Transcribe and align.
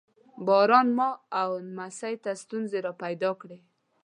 باران 0.45 0.87
ما 0.97 1.09
او 1.41 1.49
نمسۍ 1.75 2.13
ته 2.23 2.31
ستونزې 2.43 2.79
را 2.85 2.93
پیدا 3.03 3.31
کړې. 3.41 3.59